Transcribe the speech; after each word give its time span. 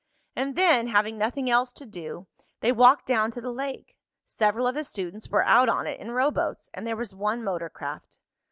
And 0.35 0.55
then, 0.55 0.87
having 0.87 1.19
nothing 1.19 1.47
else 1.47 1.71
to 1.73 1.85
do, 1.85 2.25
they 2.61 2.71
walked 2.71 3.05
down 3.05 3.29
to 3.29 3.39
the 3.39 3.51
lake. 3.53 3.95
Several 4.25 4.65
of 4.65 4.73
the 4.73 4.83
students 4.83 5.29
were 5.29 5.45
out 5.45 5.69
on 5.69 5.85
it 5.85 5.99
in 5.99 6.09
rowboats, 6.09 6.69
and 6.73 6.87
there 6.87 6.97
was 6.97 7.13
one 7.13 7.43
motor 7.43 7.69
craft. 7.69 8.17